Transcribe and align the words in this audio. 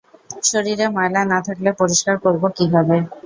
শরীরে 0.43 0.85
ময়লা 0.95 1.21
না 1.31 1.39
থাকলে 1.47 1.69
পরিস্কার 1.79 2.15
করব 2.23 2.43
কিভাবে? 2.57 2.95